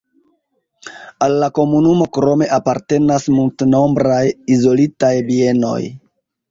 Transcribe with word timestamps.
Al 1.25 1.35
la 1.43 1.49
komunumo 1.59 2.07
krome 2.19 2.49
apartenas 2.57 3.29
multnombraj 3.37 4.25
izolitaj 4.59 5.17
bienoj. 5.33 5.81